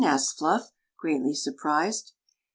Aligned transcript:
asked 0.03 0.39
Fluff, 0.39 0.71
greatly 0.97 1.35
sur 1.35 1.53
prised. 1.53 2.13